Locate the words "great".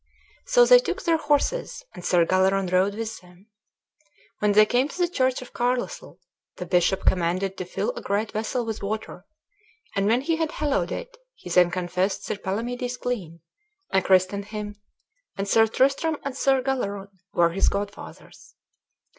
8.01-8.31